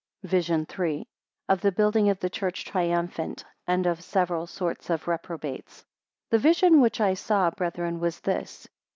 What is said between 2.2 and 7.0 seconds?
church triumphant, and of the several sorts of reprobates. THE vision which